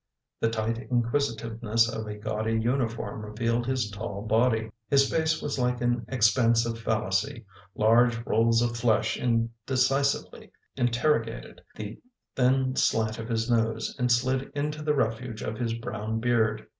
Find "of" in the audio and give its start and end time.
1.87-2.07, 8.63-8.75, 13.19-13.29, 15.43-15.59